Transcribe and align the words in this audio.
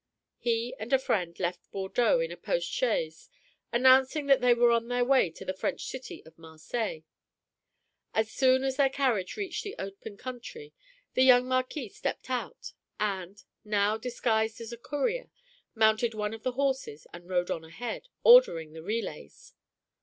He 0.39 0.73
and 0.79 0.91
a 0.93 0.97
friend 0.97 1.39
left 1.39 1.69
Bordeaux 1.71 2.21
in 2.21 2.31
a 2.31 2.35
post 2.35 2.67
chaise, 2.67 3.29
announcing 3.71 4.25
that 4.25 4.41
they 4.41 4.55
were 4.55 4.71
on 4.71 4.87
their 4.87 5.05
way 5.05 5.29
to 5.29 5.45
the 5.45 5.53
French 5.53 5.85
city 5.85 6.23
of 6.25 6.39
Marseilles. 6.39 7.03
As 8.15 8.31
soon 8.31 8.63
as 8.63 8.77
their 8.77 8.89
carriage 8.89 9.37
reached 9.37 9.63
the 9.63 9.75
open 9.77 10.17
country 10.17 10.73
the 11.13 11.21
young 11.21 11.47
Marquis 11.47 11.89
stepped 11.89 12.31
out, 12.31 12.73
and, 12.99 13.43
now 13.63 13.95
disguised 13.95 14.59
as 14.59 14.73
a 14.73 14.77
courier, 14.77 15.29
mounted 15.75 16.15
one 16.15 16.33
of 16.33 16.41
the 16.41 16.53
horses 16.53 17.05
and 17.13 17.29
rode 17.29 17.51
on 17.51 17.63
ahead, 17.63 18.07
ordering 18.23 18.73
the 18.73 18.81
relays. 18.81 19.53